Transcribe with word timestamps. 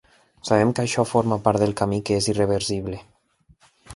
Sabem 0.49 0.71
que 0.77 0.81
això 0.87 1.03
forma 1.09 1.37
part 1.43 1.61
del 1.63 1.75
camí 1.83 2.01
que 2.09 2.17
és 2.21 2.31
irreversible. 2.35 3.01